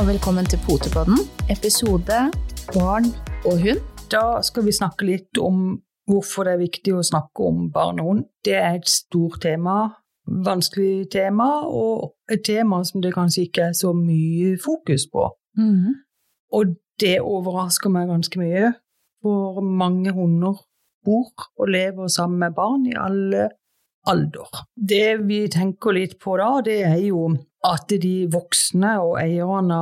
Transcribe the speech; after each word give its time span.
og 0.00 0.06
velkommen 0.06 0.46
til 0.48 0.56
Potepodden, 0.64 1.18
episode 1.52 2.18
Barn 2.72 3.04
og 3.44 3.56
hund. 3.60 3.80
Da 4.08 4.40
skal 4.42 4.64
vi 4.64 4.72
snakke 4.72 5.04
litt 5.04 5.36
om 5.36 5.74
hvorfor 6.08 6.46
det 6.46 6.54
er 6.54 6.62
viktig 6.62 6.94
å 6.96 7.02
snakke 7.04 7.44
om 7.44 7.66
barn 7.74 8.00
og 8.00 8.06
hund. 8.08 8.22
Det 8.44 8.54
er 8.56 8.78
et 8.78 8.88
stort 8.88 9.42
tema, 9.44 9.90
vanskelig 10.24 11.10
tema, 11.12 11.50
og 11.68 12.14
et 12.32 12.40
tema 12.46 12.80
som 12.88 13.04
det 13.04 13.12
kanskje 13.12 13.44
ikke 13.48 13.66
er 13.66 13.76
så 13.76 13.92
mye 13.92 14.54
fokus 14.64 15.04
på. 15.12 15.26
Mhm. 15.58 16.00
Og 16.56 16.74
det 17.00 17.18
overrasker 17.20 17.92
meg 17.92 18.08
ganske 18.08 18.40
mye, 18.40 18.72
for 19.20 19.60
mange 19.60 20.16
hunder 20.16 20.64
bor 21.04 21.28
og 21.58 21.68
lever 21.68 22.08
sammen 22.08 22.38
med 22.38 22.56
barn 22.56 22.86
i 22.86 22.96
alle 22.96 23.50
alder. 24.06 24.64
Det 24.74 25.28
vi 25.28 25.46
tenker 25.48 25.92
litt 25.92 26.18
på 26.18 26.38
da, 26.40 26.62
det 26.64 26.84
er 26.88 26.98
jo 27.04 27.36
at 27.66 27.92
de 28.02 28.14
voksne 28.32 28.94
og 29.02 29.18
eierne 29.20 29.80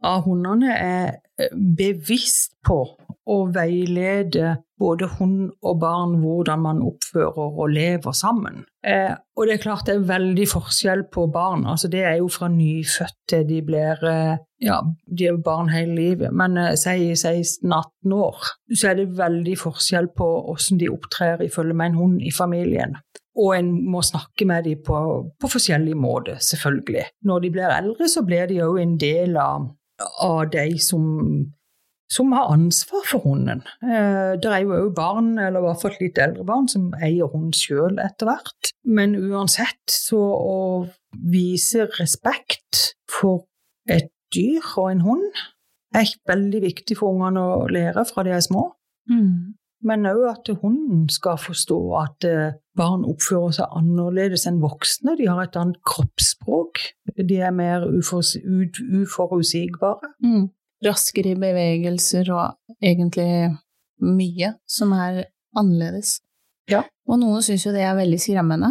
av, 0.00 0.24
hundene 0.24 0.72
er 0.74 1.06
eh, 1.38 1.52
bevisst 1.54 2.56
på 2.66 2.80
å 3.30 3.36
veilede 3.52 4.56
både 4.80 5.06
hund 5.18 5.50
og 5.60 5.80
barn 5.82 6.16
hvordan 6.22 6.62
man 6.64 6.80
oppfører 6.84 7.58
og 7.60 7.72
lever 7.74 8.16
sammen. 8.16 8.64
Eh, 8.86 9.12
og 9.36 9.46
det 9.46 9.58
er 9.58 9.62
klart 9.62 9.86
det 9.88 9.98
er 9.98 10.06
veldig 10.08 10.46
forskjell 10.48 11.04
på 11.12 11.26
barn. 11.32 11.66
altså 11.68 11.88
Det 11.92 12.02
er 12.04 12.16
jo 12.22 12.30
fra 12.32 12.48
nyfødt 12.48 13.18
til 13.28 13.44
de 13.48 13.60
blir 13.66 14.04
eh, 14.08 14.40
ja, 14.64 14.80
de 15.06 15.28
er 15.28 15.40
barn 15.44 15.68
hele 15.72 15.94
livet, 15.98 16.32
men 16.32 16.56
eh, 16.56 16.74
si 16.80 17.12
16-18 17.12 18.16
år, 18.16 18.50
så 18.74 18.90
er 18.90 19.00
det 19.00 19.18
veldig 19.18 19.58
forskjell 19.60 20.10
på 20.16 20.30
hvordan 20.48 20.80
de 20.80 20.92
opptrer 20.92 21.44
i 21.44 21.52
følge 21.52 21.76
med 21.76 21.92
en 21.92 22.00
hund 22.00 22.22
i 22.24 22.32
familien. 22.32 22.96
Og 23.38 23.54
en 23.54 23.70
må 23.92 24.02
snakke 24.02 24.46
med 24.48 24.66
dem 24.66 24.82
på, 24.86 24.98
på 25.38 25.50
forskjellige 25.52 25.98
måter, 25.98 26.40
selvfølgelig. 26.42 27.04
Når 27.24 27.44
de 27.44 27.50
blir 27.54 27.70
eldre, 27.70 28.08
så 28.10 28.24
blir 28.26 28.50
de 28.50 28.58
jo 28.58 28.74
en 28.80 28.96
del 28.98 29.36
av, 29.38 29.68
av 30.26 30.40
de 30.50 30.66
som, 30.82 31.04
som 32.10 32.32
har 32.34 32.50
ansvar 32.50 33.06
for 33.06 33.22
hunden. 33.28 33.62
Eh, 33.86 34.34
det 34.42 34.50
er 34.50 34.64
jo 34.64 34.74
òg 34.80 34.90
barn, 34.96 35.36
eller 35.38 35.62
i 35.62 35.68
hvert 35.68 35.84
fall 35.84 35.94
litt 36.00 36.18
eldre 36.18 36.46
barn, 36.48 36.66
som 36.72 36.90
eier 36.98 37.30
hund 37.30 37.54
sjøl 37.54 38.02
etter 38.02 38.32
hvert. 38.32 38.72
Men 38.98 39.14
uansett, 39.14 39.84
så 39.94 40.18
å 40.18 40.58
vise 41.30 41.86
respekt 42.00 42.96
for 43.10 43.46
et 43.90 44.10
dyr 44.34 44.62
og 44.78 44.90
en 44.90 45.06
hund 45.06 45.30
er 45.94 46.10
veldig 46.28 46.60
viktig 46.62 46.96
for 46.98 47.14
ungene 47.14 47.42
å 47.42 47.66
lære 47.70 48.04
fra 48.06 48.24
de 48.26 48.34
er 48.34 48.44
små. 48.44 48.68
Mm. 49.10 49.56
Men 49.86 50.10
òg 50.10 50.26
at 50.30 50.50
hunden 50.60 51.08
skal 51.12 51.40
forstå 51.40 51.78
at 51.98 52.26
eh, 52.28 52.58
barn 52.80 53.04
oppfører 53.08 53.52
seg 53.60 53.76
annerledes 53.76 54.46
enn 54.48 54.60
voksne. 54.62 55.16
De 55.20 55.28
har 55.28 55.44
et 55.44 55.58
annet 55.60 55.78
kroppsspråk. 55.86 56.80
De 57.20 57.40
er 57.44 57.52
mer 57.54 57.84
uforuts- 57.86 58.40
ut- 58.40 58.80
uforutsigbare. 59.02 60.14
Mm. 60.24 60.48
Raskere 60.84 61.34
i 61.34 61.40
bevegelser 61.40 62.30
og 62.32 62.56
egentlig 62.80 63.28
mye 64.00 64.54
som 64.68 64.94
er 64.96 65.26
annerledes. 65.56 66.18
Ja. 66.70 66.84
Og 67.10 67.20
noen 67.20 67.42
syns 67.44 67.66
jo 67.66 67.74
det 67.74 67.84
er 67.84 67.98
veldig 67.98 68.20
skremmende. 68.22 68.70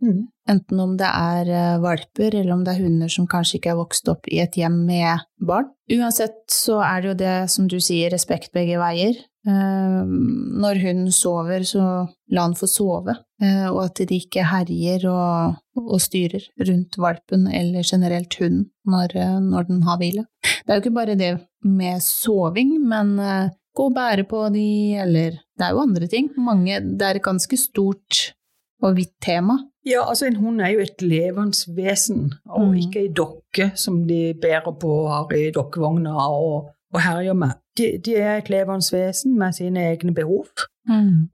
Mm. 0.00 0.28
Enten 0.48 0.80
om 0.80 0.94
det 0.98 1.08
er 1.08 1.48
eh, 1.52 1.78
valper, 1.82 2.34
eller 2.40 2.54
om 2.54 2.62
det 2.64 2.72
er 2.74 2.82
hunder 2.84 3.10
som 3.12 3.28
kanskje 3.30 3.58
ikke 3.58 3.74
er 3.74 3.78
vokst 3.78 4.08
opp 4.10 4.28
i 4.32 4.40
et 4.42 4.56
hjem 4.58 4.78
med 4.88 5.26
barn. 5.46 5.68
Uansett 5.92 6.40
så 6.52 6.80
er 6.84 7.02
det 7.02 7.10
jo 7.10 7.16
det, 7.20 7.34
som 7.52 7.68
du 7.68 7.76
sier, 7.84 8.10
respekt 8.12 8.52
begge 8.56 8.80
veier. 8.80 9.20
Eh, 9.48 10.02
når 10.60 10.80
hunden 10.82 11.12
sover, 11.16 11.62
så 11.64 11.84
la 12.30 12.42
han 12.44 12.54
få 12.58 12.66
sove, 12.68 13.14
eh, 13.42 13.66
og 13.70 13.84
at 13.86 14.02
de 14.08 14.18
ikke 14.20 14.44
herjer 14.50 15.06
og, 15.08 15.54
og 15.80 16.00
styrer 16.04 16.44
rundt 16.68 16.98
valpen 17.00 17.46
eller 17.48 17.86
generelt 17.88 18.36
hunden 18.40 18.66
når, 18.84 19.14
eh, 19.16 19.38
når 19.40 19.68
den 19.70 19.80
har 19.86 19.96
hvile. 20.02 20.26
Det 20.44 20.68
er 20.68 20.76
jo 20.76 20.82
ikke 20.84 20.98
bare 20.98 21.16
det 21.16 21.30
med 21.64 22.02
soving, 22.04 22.74
men 22.84 23.14
eh, 23.18 23.48
gå 23.76 23.86
og 23.88 23.94
bære 23.96 24.26
på 24.28 24.42
de, 24.52 24.66
eller 25.06 25.38
Det 25.56 25.66
er 25.66 25.72
jo 25.72 25.82
andre 25.86 26.06
ting. 26.08 26.28
Mange, 26.36 26.80
det 26.80 27.02
er 27.06 27.16
et 27.16 27.24
ganske 27.24 27.56
stort 27.56 28.34
og 28.82 28.96
vidt 28.96 29.12
tema. 29.20 29.58
Ja, 29.84 30.02
altså 30.08 30.26
En 30.26 30.36
hund 30.36 30.60
er 30.60 30.74
jo 30.74 30.80
et 30.84 31.00
levende 31.00 31.56
vesen, 31.76 32.32
og 32.48 32.68
Mm. 32.68 32.76
ikke 32.80 33.00
ei 33.00 33.08
dokke 33.12 33.70
som 33.76 34.06
de 34.08 34.34
bærer 34.40 34.72
på 34.80 34.88
og 35.04 35.10
har 35.10 35.32
i 35.36 35.50
dokkevogna 35.52 36.12
og, 36.28 36.70
og 36.92 37.00
herjer 37.00 37.32
med. 37.36 37.56
De, 37.80 37.86
de 38.04 38.16
er 38.20 38.36
et 38.36 38.50
levende 38.52 38.92
vesen 38.92 39.38
med 39.40 39.56
sine 39.56 39.86
egne 39.90 40.12
behov. 40.14 40.50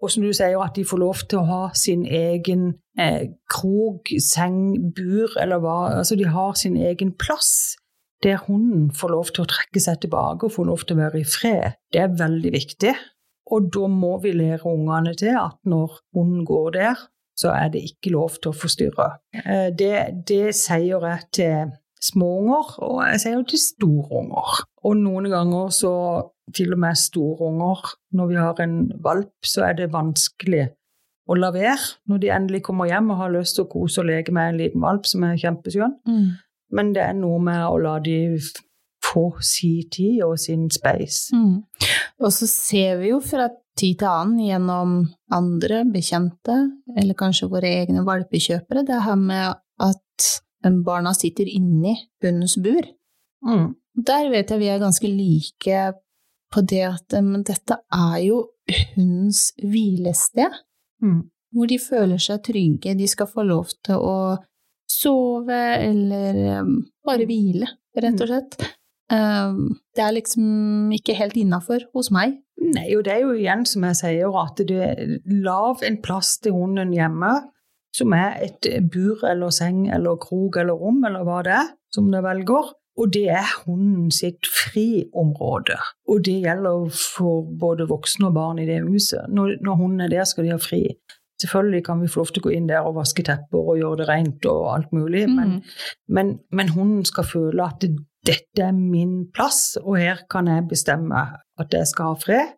Og 0.03 0.11
som 0.13 0.23
du 0.23 0.33
sier, 0.37 0.59
at 0.63 0.77
de 0.77 0.85
får 0.85 1.01
lov 1.01 1.23
til 1.31 1.41
å 1.41 1.47
ha 1.49 1.63
sin 1.75 2.05
egen 2.07 2.69
eh, 2.99 3.31
krok, 3.51 4.11
seng, 4.21 4.93
bur 4.97 5.35
eller 5.43 5.63
hva. 5.65 5.77
Altså 6.03 6.19
de 6.19 6.29
har 6.29 6.55
sin 6.61 6.77
egen 6.77 7.15
plass. 7.19 7.77
Der 8.25 8.41
hunden 8.47 8.91
får 8.97 9.13
lov 9.13 9.31
til 9.33 9.45
å 9.45 9.51
trekke 9.51 9.81
seg 9.83 10.01
tilbake 10.05 10.49
og 10.49 10.55
får 10.55 10.69
lov 10.71 10.85
til 10.85 10.97
å 10.97 11.03
være 11.03 11.21
i 11.21 11.29
fred. 11.29 11.77
Det 11.93 12.01
er 12.05 12.17
veldig 12.19 12.53
viktig. 12.55 12.95
Og 13.55 13.69
da 13.75 13.87
må 13.93 14.17
vi 14.23 14.33
lære 14.35 14.67
ungene 14.67 15.13
til 15.19 15.37
at 15.39 15.59
når 15.69 16.01
hunden 16.17 16.45
går 16.49 16.71
der, 16.79 17.03
så 17.39 17.53
er 17.53 17.69
det 17.73 17.85
ikke 17.85 18.15
lov 18.15 18.39
til 18.41 18.51
å 18.51 18.57
forstyrre. 18.57 19.11
Eh, 19.45 19.69
Det, 19.79 19.95
det 20.29 20.55
sier 20.57 21.05
jeg 21.11 21.29
til 21.33 21.75
småunger, 22.07 22.73
og 22.87 23.03
jeg 23.11 23.21
sier 23.23 23.37
jo 23.37 23.45
til 23.51 23.63
storunger. 23.63 24.63
Og 24.87 24.97
noen 25.01 25.29
ganger 25.33 25.71
så 25.75 25.93
til 26.55 26.75
og 26.77 26.83
med 26.83 26.99
storunger, 26.99 27.95
når 28.15 28.31
vi 28.31 28.41
har 28.41 28.63
en 28.63 28.77
valp, 29.03 29.35
så 29.47 29.67
er 29.69 29.79
det 29.81 29.93
vanskelig 29.95 30.69
å 31.27 31.37
la 31.39 31.51
være. 31.55 31.79
Når 32.07 32.23
de 32.23 32.33
endelig 32.35 32.63
kommer 32.69 32.91
hjem 32.91 33.11
og 33.11 33.21
har 33.25 33.35
lyst 33.35 33.59
til 33.59 33.67
å 33.67 33.71
kose 33.73 34.03
og 34.03 34.11
leke 34.11 34.35
med 34.35 34.53
en 34.53 34.61
liten 34.61 34.85
valp 34.85 35.09
som 35.11 35.27
er 35.27 35.41
kjempeskjønn. 35.43 35.99
Mm. 36.07 36.29
Men 36.77 36.95
det 36.95 37.03
er 37.03 37.19
noe 37.19 37.41
med 37.43 37.63
å 37.67 37.77
la 37.83 37.99
de 38.03 38.39
få 39.07 39.29
si 39.45 39.87
tid 39.93 40.23
og 40.27 40.37
sin 40.43 40.67
space. 40.73 41.35
Mm. 41.35 41.63
Og 42.23 42.33
så 42.35 42.49
ser 42.51 43.01
vi 43.03 43.13
jo 43.13 43.21
fra 43.25 43.49
tid 43.77 44.01
til 44.01 44.09
annen 44.09 44.41
gjennom 44.47 44.97
andre 45.35 45.83
bekjente, 45.93 46.57
eller 46.97 47.19
kanskje 47.19 47.51
våre 47.53 47.71
egne 47.83 48.07
valpekjøpere, 48.07 48.87
det 48.89 49.03
her 49.05 49.19
med 49.21 49.61
at 49.85 50.31
barna 50.87 51.13
sitter 51.15 51.49
inni 51.51 51.95
hundens 52.23 52.57
bur. 52.63 52.87
Mm. 53.47 53.75
Der 54.07 54.29
vet 54.33 54.51
jeg 54.53 54.61
vi 54.61 54.69
er 54.73 54.83
ganske 54.83 55.09
like 55.09 55.85
på 56.53 56.63
det 56.69 56.83
at 56.87 57.17
men 57.25 57.43
dette 57.47 57.79
er 57.93 58.19
jo 58.27 58.43
hundens 58.97 59.53
hvilested, 59.63 60.63
Mm. 61.03 61.27
hvor 61.53 61.67
de 61.69 61.77
føler 61.79 62.17
seg 62.19 62.41
trygge, 62.47 62.95
de 62.97 63.07
skal 63.07 63.27
få 63.29 63.43
lov 63.45 63.67
til 63.85 63.99
å 64.01 64.39
sove 64.89 65.59
eller 65.77 66.39
um, 66.63 66.71
bare 67.05 67.27
hvile, 67.29 67.69
rett 68.01 68.23
og 68.25 68.31
slett. 68.31 68.57
Um, 69.13 69.77
det 69.95 70.03
er 70.03 70.15
liksom 70.17 70.91
ikke 70.97 71.15
helt 71.19 71.37
innafor 71.37 71.85
hos 71.95 72.09
meg. 72.15 72.39
Nei, 72.57 72.87
og 72.97 73.05
det 73.05 73.13
er 73.13 73.21
jo 73.27 73.35
igjen 73.37 73.67
som 73.69 73.85
jeg 73.85 73.99
sier, 74.01 74.39
at 74.41 74.63
det 74.67 75.21
lav 75.45 75.85
en 75.85 75.99
plass 76.03 76.39
til 76.41 76.57
hunden 76.57 76.95
hjemme, 76.97 77.35
som 77.97 78.13
er 78.17 78.37
et 78.45 78.69
bur 78.93 79.25
eller 79.27 79.55
seng 79.55 79.87
eller 79.93 80.19
krok 80.21 80.59
eller 80.61 80.77
rom 80.77 81.05
eller 81.09 81.25
hva 81.27 81.43
det 81.47 81.55
er, 81.57 81.71
som 81.95 82.11
det 82.13 82.25
velger. 82.27 82.75
Og 82.97 83.13
det 83.13 83.27
er 83.29 83.49
hunden 83.67 84.09
sitt 84.15 84.49
friområde. 84.49 85.77
Og 86.09 86.23
det 86.25 86.39
gjelder 86.47 86.87
for 86.97 87.45
både 87.61 87.89
voksne 87.91 88.31
og 88.31 88.37
barn 88.39 88.61
i 88.63 88.69
det 88.69 88.81
huset. 88.87 89.29
Når, 89.29 89.59
når 89.65 89.81
hunden 89.83 90.05
er 90.07 90.13
der, 90.15 90.25
skal 90.25 90.47
de 90.47 90.55
ha 90.55 90.61
fri. 90.61 90.81
Selvfølgelig 91.43 91.85
kan 91.85 92.01
vi 92.01 92.09
få 92.09 92.23
lov 92.23 92.31
til 92.33 92.41
å 92.41 92.47
gå 92.47 92.53
inn 92.57 92.69
der 92.71 92.87
og 92.89 92.97
vaske 92.97 93.25
tepper 93.27 93.73
og 93.75 93.81
gjøre 93.81 94.01
det 94.01 94.09
rent 94.09 94.47
og 94.49 94.63
alt 94.73 94.95
mulig, 94.97 95.27
men, 95.29 95.59
men, 96.09 96.39
men 96.49 96.73
hunden 96.73 97.05
skal 97.05 97.29
føle 97.29 97.67
at 97.67 97.83
det, 97.85 97.91
dette 98.25 98.65
er 98.65 98.73
min 98.77 99.27
plass, 99.37 99.77
og 99.83 99.99
her 100.01 100.25
kan 100.33 100.49
jeg 100.49 100.65
bestemme 100.71 101.27
at 101.61 101.77
jeg 101.77 101.91
skal 101.93 102.15
ha 102.15 102.21
fred. 102.23 102.55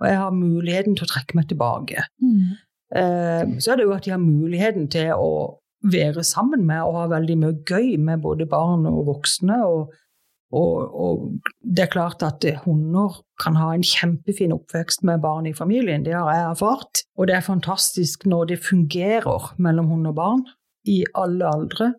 Og 0.00 0.08
jeg 0.08 0.18
har 0.18 0.32
muligheten 0.34 0.96
til 0.96 1.04
å 1.06 1.12
trekke 1.12 1.36
meg 1.38 1.50
tilbake. 1.52 2.06
Mm. 2.24 2.56
Eh, 2.92 3.42
så 3.58 3.72
er 3.72 3.78
det 3.78 3.86
jo 3.86 3.94
at 3.94 4.06
de 4.06 4.14
har 4.14 4.22
muligheten 4.22 4.88
til 4.92 5.12
å 5.16 5.60
være 5.84 6.24
sammen 6.24 6.64
med 6.66 6.82
og 6.84 6.96
ha 6.98 7.04
veldig 7.12 7.36
mye 7.40 7.58
gøy 7.68 7.94
med 8.00 8.22
både 8.24 8.46
barn 8.48 8.86
og 8.88 9.06
voksne. 9.08 9.58
Og, 9.66 9.94
og, 10.54 10.94
og 11.04 11.24
det 11.60 11.86
er 11.86 11.92
klart 11.92 12.24
at 12.26 12.44
eh, 12.48 12.60
hunder 12.64 13.20
kan 13.42 13.58
ha 13.60 13.72
en 13.74 13.84
kjempefin 13.84 14.54
oppvekst 14.56 15.04
med 15.06 15.22
barn 15.24 15.48
i 15.50 15.56
familien. 15.56 16.06
Det 16.06 16.16
har 16.16 16.30
jeg 16.32 16.46
erfart. 16.52 17.04
Og 17.18 17.28
det 17.28 17.38
er 17.38 17.48
fantastisk 17.48 18.26
når 18.30 18.54
det 18.54 18.64
fungerer 18.64 19.52
mellom 19.58 19.90
hund 19.92 20.12
og 20.12 20.18
barn 20.20 20.46
i 20.88 21.02
alle 21.16 21.48
aldre. 21.48 21.94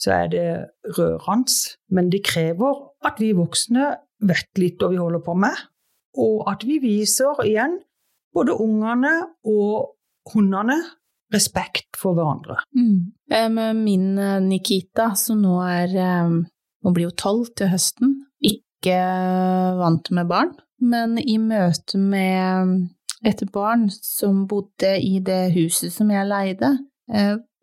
Så 0.00 0.12
er 0.12 0.32
det 0.32 0.48
rørende. 0.98 1.76
Men 1.90 2.12
det 2.12 2.24
krever 2.28 2.84
at 3.06 3.20
vi 3.20 3.32
voksne 3.36 3.94
vet 4.24 4.60
litt 4.60 4.80
hva 4.80 4.92
vi 4.92 5.00
holder 5.00 5.24
på 5.24 5.36
med. 5.36 5.56
Og 6.16 6.46
at 6.48 6.64
vi 6.64 6.78
viser 6.80 7.42
igjen 7.44 7.78
både 8.36 8.56
ungene 8.60 9.12
og 9.48 9.95
hundene 10.34 10.78
respekt 11.34 11.98
for 11.98 12.16
hverandre. 12.16 12.58
Mm. 12.76 13.12
Eh, 13.32 13.74
min 13.74 14.18
eh, 14.18 14.38
Nikita, 14.42 15.12
som 15.18 15.42
nå 15.42 15.58
er 15.66 15.96
eh, 15.96 16.36
Hun 16.86 16.94
blir 16.94 17.08
jo 17.08 17.16
tolv 17.18 17.48
til 17.58 17.72
høsten. 17.72 18.12
Ikke 18.46 18.94
vant 19.80 20.10
med 20.14 20.28
barn, 20.30 20.52
men 20.78 21.16
i 21.18 21.34
møte 21.42 21.98
med 21.98 22.84
et 23.26 23.42
barn 23.50 23.88
som 23.90 24.44
bodde 24.46 24.92
i 25.02 25.16
det 25.24 25.48
huset 25.56 25.90
som 25.90 26.12
jeg 26.14 26.28
leide, 26.30 26.70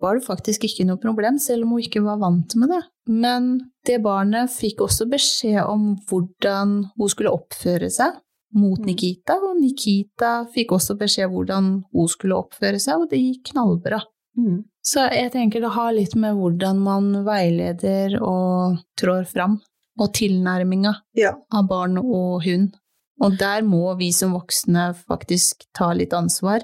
var 0.04 0.18
det 0.18 0.26
faktisk 0.26 0.66
ikke 0.68 0.84
noe 0.90 1.00
problem, 1.00 1.38
selv 1.40 1.64
om 1.64 1.78
hun 1.78 1.86
ikke 1.86 2.04
var 2.04 2.20
vant 2.20 2.58
med 2.60 2.74
det. 2.74 2.82
Men 3.08 3.48
det 3.88 4.02
barnet 4.04 4.52
fikk 4.52 4.84
også 4.84 5.08
beskjed 5.14 5.62
om 5.64 5.94
hvordan 6.10 6.76
hun 6.98 7.14
skulle 7.14 7.32
oppføre 7.32 7.88
seg 7.94 8.20
mot 8.54 8.80
Mm. 8.80 8.86
Nikita, 8.86 9.34
og 9.42 9.58
Nikita 9.60 10.46
fikk 10.54 10.72
også 10.76 10.98
beskjed 11.00 11.30
hvordan 11.32 11.84
hun 11.94 12.08
skulle 12.08 12.36
oppføre 12.38 12.80
seg, 12.80 13.02
og 13.02 13.10
det 13.10 13.20
gikk 13.20 13.52
knallbra. 13.54 14.02
Mm. 14.38 14.64
Så 14.84 15.06
jeg 15.14 15.32
tenker 15.32 15.62
det 15.62 15.72
har 15.72 15.92
litt 15.94 16.16
med 16.16 16.36
hvordan 16.36 16.80
man 16.84 17.12
veileder 17.26 18.18
og 18.22 18.80
trår 19.00 19.26
fram, 19.30 19.60
og 20.00 20.14
tilnærminga 20.14 20.94
Ja. 21.16 21.36
av 21.52 21.68
barn 21.68 21.98
og 21.98 22.44
hund. 22.44 22.74
Og 23.22 23.38
der 23.38 23.62
må 23.62 23.96
vi 23.98 24.12
som 24.12 24.34
voksne 24.34 24.94
faktisk 25.08 25.66
ta 25.74 25.94
litt 25.94 26.14
ansvar, 26.14 26.62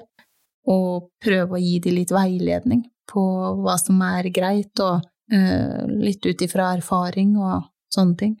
og 0.66 1.10
prøve 1.22 1.56
å 1.56 1.60
gi 1.62 1.78
dem 1.78 1.94
litt 1.94 2.10
veiledning 2.10 2.84
på 3.08 3.22
hva 3.62 3.78
som 3.78 4.00
er 4.02 4.28
greit, 4.30 4.78
og 4.80 5.00
eh, 5.32 5.86
litt 5.86 6.26
ut 6.26 6.42
ifra 6.42 6.74
erfaring 6.76 7.36
og 7.38 7.64
sånne 7.94 8.16
ting. 8.18 8.36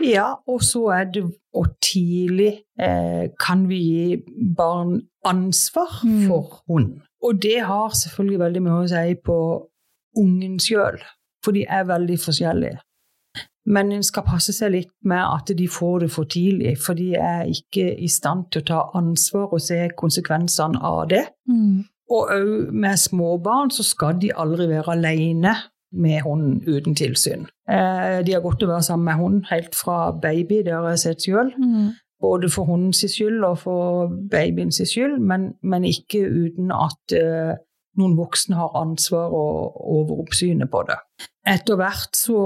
Ja, 0.00 0.34
og 0.48 0.62
så 0.62 0.86
er 0.96 1.04
det 1.12 1.24
Og 1.52 1.66
tidlig 1.82 2.60
eh, 2.78 3.28
kan 3.46 3.64
vi 3.68 3.78
gi 3.82 4.16
barn 4.56 5.00
ansvar 5.26 6.04
Mm. 6.04 6.26
for 6.28 6.62
hund. 6.68 7.00
Og 7.22 7.42
det 7.42 7.60
har 7.66 7.88
selvfølgelig 7.90 8.38
veldig 8.38 8.62
mye 8.62 8.84
å 8.84 8.88
si 8.88 9.14
på 9.14 9.38
ungen 10.16 10.58
sjøl, 10.62 11.00
for 11.44 11.52
de 11.52 11.64
er 11.68 11.84
veldig 11.84 12.18
forskjellige. 12.18 12.78
Men 13.66 13.92
en 13.92 14.02
skal 14.02 14.22
passe 14.22 14.52
seg 14.52 14.72
litt 14.72 14.92
med 15.04 15.18
at 15.18 15.50
de 15.58 15.66
får 15.68 15.98
det 16.00 16.10
for 16.10 16.24
tidlig, 16.24 16.78
for 16.78 16.94
de 16.94 17.14
er 17.14 17.50
ikke 17.50 17.98
i 17.98 18.08
stand 18.08 18.44
til 18.52 18.62
å 18.62 18.66
ta 18.66 18.80
ansvar 18.94 19.52
og 19.52 19.60
se 19.60 19.88
konsekvensene 19.96 20.78
av 20.80 21.08
det. 21.08 21.26
Mm. 21.48 21.84
Og 22.10 22.30
òg 22.30 22.72
med 22.72 22.96
småbarn 22.98 23.70
så 23.70 23.82
skal 23.82 24.20
de 24.20 24.30
aldri 24.34 24.66
være 24.68 24.92
alene 24.96 25.56
med 25.92 26.20
hunden 26.22 26.60
uten 26.66 26.94
tilsyn. 26.94 27.46
Eh, 27.70 28.20
de 28.26 28.34
har 28.34 28.44
godt 28.44 28.62
å 28.62 28.70
være 28.70 28.86
sammen 28.86 29.08
med 29.08 29.18
hund 29.20 29.42
helt 29.50 29.74
fra 29.74 30.10
baby, 30.22 30.62
det 30.66 30.74
har 30.76 30.88
jeg 30.92 31.02
sett 31.04 31.26
sjøl. 31.26 31.52
Mm. 31.58 31.90
Både 32.20 32.50
for 32.52 32.68
hundens 32.68 33.00
skyld 33.08 33.44
og 33.44 33.58
for 33.62 34.10
babyens 34.30 34.82
skyld, 34.84 35.18
men, 35.24 35.52
men 35.62 35.86
ikke 35.88 36.20
uten 36.28 36.72
at 36.74 37.16
eh, 37.16 37.54
noen 37.98 38.16
voksne 38.18 38.58
har 38.58 38.76
ansvar 38.78 39.32
og 39.34 39.80
overoppsynet 39.96 40.70
på 40.70 40.84
det. 40.88 40.98
Etter 41.48 41.80
hvert 41.80 42.16
så, 42.16 42.42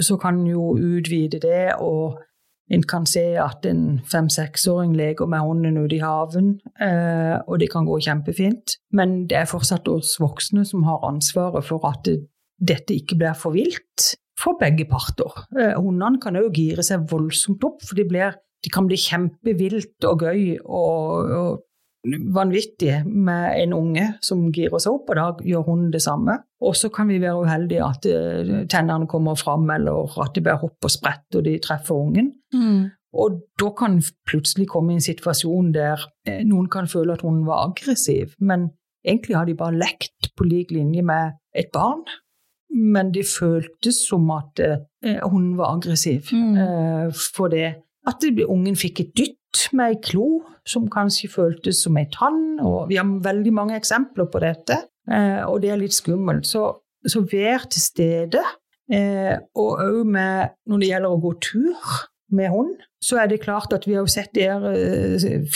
så 0.00 0.16
kan 0.20 0.40
en 0.40 0.46
jo 0.48 0.76
utvide 0.78 1.42
det, 1.42 1.74
og 1.82 2.22
en 2.70 2.82
kan 2.82 3.06
se 3.06 3.22
at 3.38 3.66
en 3.66 4.00
fem-seksåring 4.10 4.96
leker 4.98 5.26
med 5.30 5.44
hunden 5.46 5.76
ute 5.78 5.98
i 5.98 6.02
haven, 6.02 6.56
eh, 6.82 7.36
og 7.46 7.60
det 7.60 7.70
kan 7.70 7.86
gå 7.86 7.98
kjempefint. 8.02 8.78
Men 8.90 9.26
det 9.30 9.38
er 9.38 9.50
fortsatt 9.50 9.88
oss 9.88 10.16
voksne 10.22 10.64
som 10.66 10.82
har 10.86 11.04
ansvaret 11.06 11.66
for 11.66 11.86
at 11.86 12.02
det, 12.06 12.24
dette 12.56 12.96
ikke 12.96 13.18
blir 13.20 13.36
for 13.38 13.56
vilt 13.56 14.14
for 14.40 14.58
begge 14.60 14.86
parter. 14.88 15.32
Eh, 15.56 15.76
hundene 15.80 16.20
kan 16.22 16.36
òg 16.38 16.52
gire 16.56 16.84
seg 16.86 17.06
voldsomt 17.10 17.64
opp, 17.66 17.80
for 17.84 17.98
de, 17.98 18.04
blir, 18.08 18.36
de 18.64 18.72
kan 18.72 18.88
bli 18.88 18.98
kjempevilt 19.00 20.08
og 20.08 20.26
gøy 20.26 20.42
og, 20.60 21.32
og 21.36 21.62
vanvittig 22.06 23.00
med 23.06 23.56
en 23.62 23.72
unge 23.74 24.04
som 24.24 24.44
girer 24.54 24.78
seg 24.82 24.94
opp, 24.94 25.08
og 25.10 25.18
da 25.18 25.46
gjør 25.48 25.64
hunden 25.70 25.94
det 25.94 26.02
samme. 26.04 26.36
Og 26.62 26.76
så 26.78 26.90
kan 26.94 27.08
vi 27.10 27.18
være 27.22 27.46
uheldige 27.46 27.86
at 27.86 28.06
eh, 28.10 28.52
tennene 28.70 29.08
kommer 29.10 29.38
fram, 29.40 29.66
eller 29.72 30.06
at 30.22 30.36
det 30.36 30.44
blir 30.46 30.60
hopp 30.60 30.86
og 30.86 30.92
sprett 30.92 31.38
og 31.38 31.46
de 31.48 31.56
treffer 31.62 31.96
ungen. 31.96 32.30
Mm. 32.54 32.86
Og 33.16 33.40
da 33.58 33.70
kan 33.76 33.98
plutselig 34.28 34.68
komme 34.68 34.92
i 34.92 34.98
en 34.98 35.04
situasjon 35.04 35.72
der 35.74 36.02
eh, 36.28 36.44
noen 36.46 36.68
kan 36.72 36.88
føle 36.90 37.16
at 37.16 37.24
hunden 37.24 37.46
var 37.48 37.70
aggressiv, 37.70 38.36
men 38.38 38.70
egentlig 39.06 39.38
har 39.38 39.48
de 39.48 39.56
bare 39.58 39.78
lekt 39.78 40.32
på 40.36 40.46
lik 40.46 40.74
linje 40.74 41.02
med 41.06 41.38
et 41.56 41.72
barn. 41.74 42.04
Men 42.74 43.12
det 43.14 43.26
føltes 43.28 44.02
som 44.08 44.28
at 44.34 44.60
eh, 44.62 45.20
hun 45.30 45.54
var 45.58 45.76
aggressiv. 45.76 46.32
Mm. 46.32 46.56
Eh, 46.60 47.26
for 47.36 47.52
det 47.52 47.74
at 48.06 48.22
det, 48.22 48.46
ungen 48.46 48.76
fikk 48.78 49.02
et 49.02 49.14
dytt 49.18 49.64
med 49.74 49.96
ei 49.96 50.00
klo 50.04 50.26
som 50.68 50.86
kanskje 50.90 51.30
føltes 51.32 51.80
som 51.82 51.96
ei 51.98 52.06
tann. 52.12 52.58
Og 52.62 52.90
vi 52.90 52.98
har 53.00 53.08
veldig 53.24 53.54
mange 53.54 53.78
eksempler 53.78 54.28
på 54.30 54.42
dette, 54.44 54.78
eh, 55.10 55.42
og 55.46 55.62
det 55.62 55.72
er 55.72 55.80
litt 55.80 55.96
skummelt. 55.96 56.46
Så, 56.46 56.68
så 57.06 57.24
vær 57.26 57.66
til 57.70 57.82
stede. 57.82 58.44
Og 58.86 59.80
òg 59.82 60.04
når 60.06 60.78
det 60.78 60.88
gjelder 60.92 61.10
å 61.10 61.18
gå 61.18 61.32
tur 61.42 61.88
med 62.30 62.52
hund, 62.52 62.76
så 63.02 63.18
er 63.18 63.32
det 63.32 63.40
klart 63.42 63.74
at 63.74 63.88
vi 63.88 63.96
har 63.98 64.06
sett 64.10 64.30
de 64.38 64.46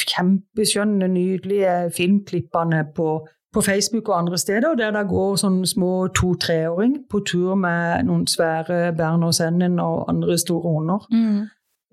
kjempeskjønne, 0.02 1.06
nydelige 1.14 1.76
filmklippene 1.94 2.82
på, 2.96 3.20
på 3.52 3.60
Facebook 3.60 4.08
og 4.08 4.18
andre 4.18 4.38
steder, 4.38 4.74
der 4.74 4.90
det 4.94 5.08
går 5.08 5.36
sånne 5.36 5.66
små 5.66 6.08
to-treåring 6.14 6.96
på 7.10 7.20
tur 7.26 7.54
med 7.58 8.06
noen 8.06 8.26
svære 8.30 8.92
Berner 8.96 9.82
og 9.82 10.04
andre 10.08 10.38
store 10.38 10.74
hunder. 10.74 11.06
Mm. 11.10 11.48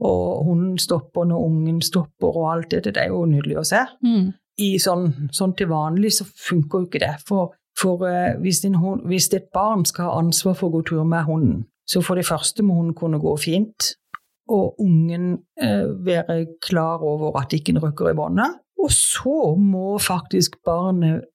Og 0.06 0.44
hunden 0.46 0.78
stopper 0.78 1.26
når 1.26 1.46
ungen 1.46 1.82
stopper, 1.82 2.28
og 2.28 2.52
alt 2.54 2.72
det. 2.72 2.84
Det 2.86 2.98
er 2.98 3.08
jo 3.10 3.26
nydelig 3.26 3.58
å 3.58 3.66
se. 3.66 3.82
Mm. 4.06 4.34
I 4.62 4.78
sånn, 4.82 5.30
sånn 5.34 5.56
til 5.58 5.70
vanlig 5.70 6.14
så 6.20 6.26
funker 6.26 6.84
jo 6.84 6.90
ikke 6.90 7.02
det. 7.02 7.16
For, 7.28 7.56
for 7.78 8.06
uh, 8.06 8.38
hvis, 8.42 8.62
hund, 8.78 9.08
hvis 9.10 9.32
et 9.34 9.50
barn 9.54 9.86
skal 9.86 10.12
ha 10.12 10.20
ansvar 10.22 10.58
for 10.58 10.70
å 10.70 10.78
gå 10.78 10.84
tur 10.92 11.04
med 11.10 11.26
hunden, 11.26 11.66
så 11.90 12.04
for 12.06 12.20
det 12.20 12.28
første 12.28 12.66
må 12.66 12.78
hunden 12.78 12.98
kunne 12.98 13.22
gå 13.22 13.34
fint, 13.42 13.96
og 14.54 14.78
ungen 14.80 15.40
uh, 15.64 15.90
være 16.06 16.46
klar 16.62 17.02
over 17.02 17.40
at 17.42 17.54
ikke 17.54 17.74
den 17.74 17.82
rykker 17.82 18.12
i 18.12 18.18
båndet. 18.18 18.62
Og 18.78 18.94
så 18.94 19.56
må 19.58 19.98
faktisk 19.98 20.60
barnet 20.66 21.26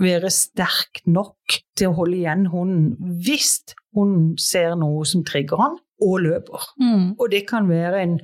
være 0.00 0.30
sterk 0.32 1.04
nok 1.06 1.58
til 1.78 1.90
å 1.90 1.96
holde 2.00 2.18
igjen 2.18 2.48
hunden 2.50 3.18
hvis 3.22 3.60
hunden 3.94 4.34
ser 4.42 4.74
noe 4.78 5.04
som 5.06 5.22
trigger 5.26 5.60
han, 5.60 5.76
og 6.02 6.24
løper. 6.24 6.64
Mm. 6.82 7.14
Og 7.18 7.28
det 7.30 7.44
kan 7.48 7.68
være 7.70 8.02
en 8.02 8.16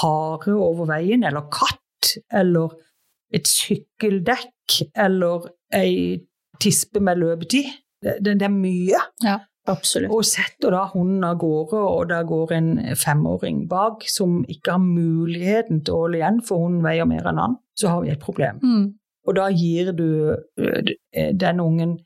hare 0.00 0.56
over 0.56 0.88
veien, 0.90 1.22
eller 1.24 1.46
katt, 1.52 2.16
eller 2.32 2.74
et 3.32 3.48
sykkeldekk, 3.48 4.82
eller 4.98 5.48
ei 5.76 6.18
tispe 6.62 7.00
med 7.00 7.20
løpetid. 7.22 7.70
Det, 8.02 8.18
det, 8.24 8.36
det 8.40 8.48
er 8.48 8.54
mye. 8.54 9.00
Ja, 9.22 9.36
absolutt. 9.70 10.12
Og 10.12 10.26
setter 10.26 10.74
da 10.74 10.86
hunden 10.92 11.24
av 11.26 11.38
gårde, 11.40 11.78
og 11.78 12.08
der 12.10 12.26
går 12.28 12.56
en 12.58 12.72
femåring 12.98 13.66
bak 13.70 14.06
som 14.10 14.40
ikke 14.50 14.76
har 14.76 14.82
muligheten 14.82 15.84
til 15.86 15.94
å 15.94 16.02
holde 16.06 16.20
igjen, 16.20 16.42
for 16.46 16.66
hunden 16.66 16.82
veier 16.84 17.08
mer 17.08 17.30
enn 17.30 17.40
han, 17.42 17.56
så 17.78 17.94
har 17.94 18.04
vi 18.04 18.12
et 18.12 18.22
problem. 18.22 18.58
Mm. 18.64 18.90
Og 19.26 19.36
da 19.38 19.48
gir 19.54 19.92
du 19.94 20.06
øh, 20.58 20.92
den 21.40 21.60
ungen 21.60 21.98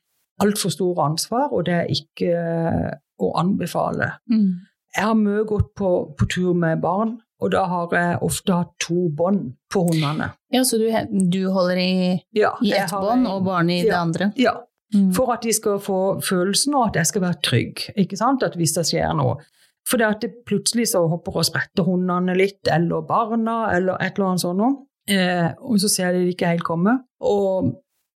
altfor 0.42 0.68
store 0.75 1.04
ansvar, 1.11 1.49
og 1.52 1.64
det 1.66 1.75
er 1.75 1.87
ikke 1.92 2.28
øh, 2.37 2.90
å 3.25 3.30
anbefale. 3.40 4.11
Mm. 4.28 4.50
Jeg 4.96 5.04
har 5.04 5.14
mye 5.16 5.44
gått 5.49 5.70
på, 5.76 5.90
på 6.18 6.26
tur 6.32 6.52
med 6.56 6.80
barn, 6.82 7.16
og 7.40 7.50
da 7.52 7.64
har 7.68 7.88
jeg 7.92 8.18
ofte 8.25 8.52
hatt 8.52 8.70
to 8.80 9.08
bånd 9.16 9.54
på 9.73 9.82
hundene. 9.88 10.30
Ja, 10.52 10.62
så 10.64 10.78
du, 10.80 10.87
du 11.32 11.42
holder 11.52 11.80
i, 11.80 12.20
Ja, 12.37 12.54
i 12.64 12.73
ett 12.76 12.92
bånd, 12.92 13.26
og 13.28 13.44
barnet 13.44 13.82
i 13.85 13.88
det 13.88 13.96
andre? 13.99 14.32
Ja, 14.40 14.58
Mm. 14.94 15.08
for 15.12 15.32
at 15.35 15.42
de 15.42 15.50
skal 15.52 15.80
få 15.82 16.20
følelsen 16.23 16.75
av 16.78 16.85
at 16.92 16.94
jeg 17.00 17.06
skal 17.11 17.23
være 17.25 17.40
trygg. 17.42 17.80
ikke 17.99 18.16
sant? 18.16 18.44
At 18.46 18.54
hvis 18.54 18.70
det 18.76 18.85
skjer 18.87 19.16
noe. 19.18 19.32
For 19.90 19.99
det 19.99 20.06
at 20.06 20.20
det 20.23 20.44
plutselig 20.46 20.87
så 20.92 21.00
hopper 21.11 21.40
og 21.40 21.44
spretter 21.49 21.82
hundene 21.82 22.37
litt, 22.38 22.61
eller 22.70 23.02
barna, 23.02 23.56
eller 23.75 23.99
et 23.99 24.14
eller 24.14 24.28
annet 24.28 24.44
sånt 24.44 24.61
noe. 24.62 24.76
Eh, 25.10 25.50
og 25.62 25.78
så 25.82 25.90
ser 25.92 26.12
de 26.14 26.25
det 26.25 26.34
ikke 26.34 26.54
helt 26.54 26.66
komme. 26.66 26.98
Og 27.20 27.72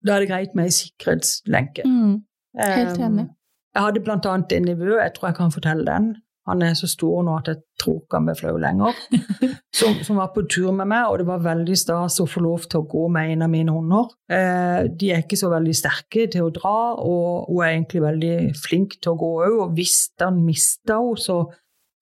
da 0.06 0.16
er 0.16 0.24
det 0.24 0.30
greit 0.30 0.54
med 0.56 0.70
ei 0.70 0.76
sikkerhetslenke. 0.76 1.84
Mm. 1.86 2.14
Helt 2.58 3.02
enig. 3.02 3.26
Eh, 3.28 3.34
Jeg 3.76 3.84
hadde 3.84 4.02
blant 4.02 4.26
annet 4.26 4.52
en 4.56 4.64
nevø, 4.72 4.96
jeg 4.96 5.12
tror 5.14 5.28
jeg 5.28 5.36
kan 5.38 5.52
fortelle 5.54 5.84
den. 5.86 6.16
Han 6.48 6.62
er 6.64 6.72
så 6.72 6.88
stor 6.88 7.20
nå 7.26 7.34
at 7.36 7.50
jeg 7.50 7.58
tror 7.82 7.98
ikke 8.00 8.16
han 8.16 8.28
blir 8.30 8.38
flau 8.38 8.54
lenger. 8.56 8.96
Som, 9.78 9.98
som 10.02 10.16
var 10.18 10.32
på 10.34 10.42
tur 10.50 10.72
med 10.74 10.88
meg, 10.90 11.04
og 11.06 11.20
det 11.20 11.26
var 11.28 11.42
veldig 11.44 11.74
stas 11.78 12.16
å 12.18 12.24
få 12.26 12.40
lov 12.42 12.64
til 12.66 12.80
å 12.80 12.86
gå 12.88 13.04
med 13.14 13.34
en 13.34 13.44
av 13.44 13.50
mine 13.52 13.70
hunder. 13.70 14.08
Eh, 14.32 14.88
de 14.90 15.10
er 15.12 15.20
ikke 15.22 15.38
så 15.38 15.50
veldig 15.52 15.74
sterke 15.76 16.24
til 16.32 16.48
å 16.48 16.50
dra, 16.56 16.72
og 16.98 17.46
hun 17.52 17.60
er 17.62 17.74
egentlig 17.76 18.02
veldig 18.02 18.32
flink 18.58 18.96
til 18.98 19.12
å 19.12 19.20
gå 19.20 19.28
òg. 19.44 19.54
Og 19.66 19.76
hvis 19.76 20.08
han 20.18 20.40
mister 20.42 20.96
henne, 20.96 21.20
så 21.22 21.36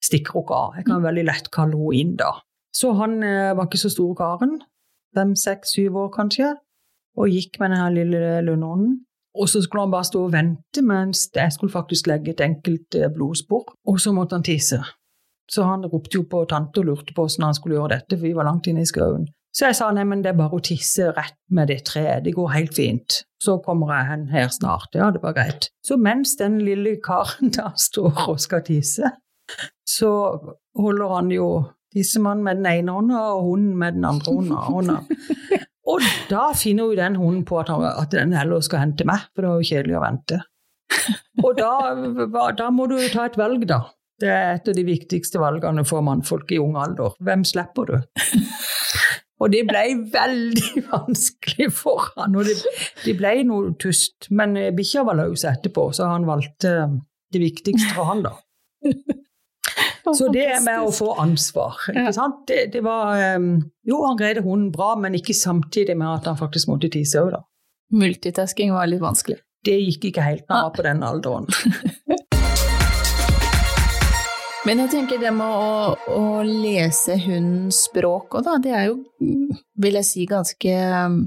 stikker 0.06 0.38
hun 0.38 0.46
ikke 0.46 0.60
av. 0.62 0.78
Jeg 0.78 0.88
kan 0.88 1.04
veldig 1.04 1.26
lett 1.26 1.50
kalle 1.52 1.76
henne 1.76 2.00
inn 2.00 2.14
da. 2.22 2.30
Så 2.72 2.94
han 2.96 3.18
eh, 3.26 3.52
var 3.58 3.68
ikke 3.68 3.82
så 3.82 3.92
stor 3.92 4.14
karen, 4.22 4.56
fem, 5.16 5.34
seks, 5.38 5.74
syv 5.76 5.96
år 6.04 6.12
kanskje, 6.14 6.52
og 7.16 7.32
gikk 7.32 7.58
med 7.62 7.72
denne 7.74 7.90
lille 7.96 8.36
lønnånden. 8.46 8.98
Og 9.36 9.48
så 9.52 9.60
skulle 9.62 9.84
han 9.84 9.92
bare 9.92 10.08
stå 10.08 10.22
og 10.24 10.32
vente 10.32 10.82
mens 10.84 11.26
jeg 11.34 11.52
skulle 11.52 11.72
faktisk 11.72 12.06
legge 12.08 12.32
et 12.32 12.40
enkelt 12.40 12.96
eh, 12.96 13.10
blodspor. 13.12 13.74
Og 13.88 13.98
så 14.00 14.12
måtte 14.16 14.38
han 14.38 14.46
tisse. 14.46 14.80
Så 15.50 15.64
han 15.66 15.84
ropte 15.86 16.18
jo 16.18 16.24
på 16.30 16.44
tante 16.48 16.80
og 16.80 16.88
lurte 16.88 17.14
på 17.14 17.26
hvordan 17.26 17.50
han 17.50 17.58
skulle 17.58 17.76
gjøre 17.76 17.92
dette, 17.94 18.16
for 18.16 18.26
vi 18.26 18.36
var 18.36 18.48
langt 18.48 18.66
inne 18.70 18.82
i 18.82 18.88
skauen. 18.88 19.28
Så 19.56 19.70
jeg 19.70 19.76
sa 19.78 19.86
nei, 19.94 20.04
men 20.04 20.20
det 20.24 20.34
er 20.34 20.36
bare 20.36 20.58
å 20.58 20.64
tisse 20.64 21.06
rett 21.16 21.38
med 21.56 21.70
det 21.72 21.78
treet, 21.88 22.24
det 22.26 22.34
går 22.36 22.50
helt 22.52 22.74
fint. 22.76 23.22
Så 23.40 23.56
kommer 23.64 23.92
jeg 23.94 24.08
hen 24.10 24.26
her 24.28 24.50
snart. 24.52 24.90
Ja, 24.96 25.08
det 25.14 25.22
var 25.22 25.36
greit. 25.36 25.70
Så 25.86 25.96
mens 25.96 26.34
den 26.40 26.58
lille 26.64 26.96
karen 27.04 27.52
da 27.56 27.70
står 27.76 28.26
og 28.26 28.42
skal 28.42 28.64
tisse, 28.66 29.14
så 29.88 30.10
holder 30.76 31.14
han 31.14 31.32
jo 31.32 31.48
tissemann 31.96 32.44
med 32.44 32.60
den 32.60 32.68
ene 32.70 32.98
hånda 32.98 33.22
og 33.34 33.48
hunden 33.48 33.78
med 33.80 33.96
den 33.96 34.06
andre 34.08 34.36
hånda. 34.68 34.98
Og 35.86 36.06
da 36.30 36.48
finner 36.58 36.90
jo 36.90 36.98
den 36.98 37.16
hunden 37.18 37.44
på 37.46 37.60
at, 37.62 37.70
han, 37.70 37.84
at 37.86 38.14
den 38.14 38.34
heller 38.36 38.62
skal 38.64 38.82
hente 38.82 39.06
meg, 39.08 39.28
for 39.32 39.44
det 39.44 39.52
var 39.52 39.62
jo 39.62 39.68
kjedelig 39.70 39.98
å 39.98 40.02
vente. 40.02 40.40
Og 41.44 41.58
da, 41.58 42.52
da 42.58 42.70
må 42.74 42.88
du 42.90 42.96
jo 42.98 43.10
ta 43.12 43.28
et 43.28 43.38
valg, 43.38 43.66
da. 43.70 43.84
Det 44.20 44.30
er 44.32 44.54
et 44.56 44.68
av 44.70 44.76
de 44.76 44.84
viktigste 44.86 45.40
valgene 45.40 45.84
for 45.86 46.04
mannfolk 46.04 46.50
i 46.56 46.60
ung 46.62 46.78
alder. 46.80 47.14
Hvem 47.22 47.44
slipper 47.46 47.90
du? 47.90 47.96
Og 49.44 49.52
det 49.52 49.66
ble 49.68 49.82
veldig 50.12 50.82
vanskelig 50.94 51.68
for 51.76 52.08
han, 52.16 52.38
og 52.38 52.48
det, 52.48 52.56
det 53.04 53.16
ble 53.18 53.34
noe 53.48 53.74
tust. 53.80 54.30
Men 54.32 54.56
eh, 54.56 54.72
bikkja 54.76 55.04
var 55.06 55.20
løs 55.20 55.44
etterpå, 55.48 55.90
så 55.96 56.08
han 56.08 56.24
valgte 56.28 56.72
det 57.34 57.42
viktigste 57.42 57.92
for 57.92 58.08
han, 58.08 58.24
da. 58.24 58.32
Så 60.14 60.28
det 60.32 60.60
med 60.62 60.84
å 60.86 60.92
få 60.94 61.12
ansvar 61.18 61.80
ikke 61.90 62.12
sant? 62.14 62.44
Det, 62.46 62.68
det 62.74 62.82
var 62.86 63.18
um, 63.38 63.56
Jo, 63.86 64.04
han 64.06 64.18
greide 64.20 64.44
hunden 64.44 64.70
bra, 64.74 64.94
men 65.00 65.18
ikke 65.18 65.34
samtidig 65.34 65.96
med 65.98 66.08
at 66.12 66.30
han 66.30 66.38
faktisk 66.38 66.70
måtte 66.70 66.92
tisse 66.92 67.18
òg, 67.22 67.32
da. 67.34 67.42
Multitasking 67.96 68.74
var 68.74 68.86
litt 68.90 69.02
vanskelig. 69.02 69.40
Det 69.66 69.76
gikk 69.78 70.10
ikke 70.10 70.22
helt 70.26 70.46
når 70.46 70.56
han 70.56 70.68
var 70.68 70.76
på 70.76 70.86
den 70.86 71.02
alderen. 71.06 71.46
Men 74.66 74.80
jeg 74.82 74.90
tenker 74.90 75.20
det 75.22 75.30
med 75.30 75.46
å, 75.46 75.94
å 76.10 76.42
lese 76.42 77.14
hundens 77.22 77.84
språk 77.86 78.34
òg, 78.34 78.42
da, 78.48 78.56
det 78.58 78.72
er 78.74 78.88
jo, 78.88 78.96
vil 79.78 79.98
jeg 80.00 80.06
si, 80.08 80.24
ganske 80.26 80.72
um, 81.06 81.20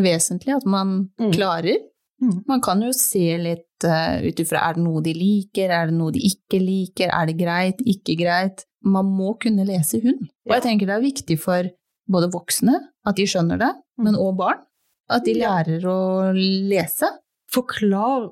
vesentlig 0.00 0.54
at 0.56 0.64
man 0.64 0.94
mm. 1.20 1.28
klarer. 1.34 1.76
Mm. 2.20 2.40
Man 2.48 2.62
kan 2.64 2.82
jo 2.84 2.92
se 2.96 3.24
litt 3.40 3.86
uh, 3.88 4.20
ut 4.20 4.42
ifra 4.42 4.62
er 4.68 4.76
det 4.76 4.84
noe 4.84 5.02
de 5.04 5.14
liker, 5.16 5.72
er 5.72 5.90
det 5.90 5.96
noe 5.96 6.12
de 6.14 6.22
ikke 6.28 6.60
liker, 6.60 7.12
er 7.16 7.30
det 7.30 7.36
greit, 7.40 7.80
ikke 7.88 8.18
greit. 8.20 8.64
Man 8.84 9.08
må 9.12 9.34
kunne 9.40 9.66
lese 9.68 10.00
hund. 10.04 10.26
Og 10.48 10.56
jeg 10.56 10.66
tenker 10.66 10.88
det 10.88 10.96
er 10.96 11.04
viktig 11.04 11.36
for 11.40 11.68
både 12.10 12.30
voksne 12.32 12.76
at 13.06 13.16
de 13.16 13.26
skjønner 13.28 13.60
det, 13.60 13.70
mm. 13.72 14.04
men 14.06 14.18
òg 14.20 14.34
barn. 14.40 14.64
At 15.10 15.24
de 15.26 15.34
lærer 15.40 15.84
å 15.90 16.00
lese. 16.36 17.08
Forklar 17.50 18.28